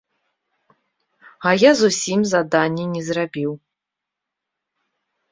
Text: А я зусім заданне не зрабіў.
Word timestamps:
А 1.49 1.51
я 1.63 1.71
зусім 1.81 2.19
заданне 2.31 2.85
не 2.93 3.01
зрабіў. 3.09 3.51